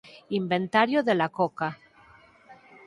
Inventario 0.41 1.03
de 1.03 1.13
la 1.13 1.29
coca. 1.29 1.77